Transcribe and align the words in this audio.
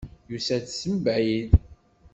Yusa-d 0.31 0.65
seg 0.71 0.89
mebɛid. 0.93 1.49